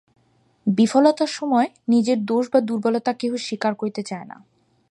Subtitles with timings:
[0.67, 4.37] বিফলতার সময় নিজের দোষ বা দুর্বলতা কেহ স্বীকার করিতে চায় না।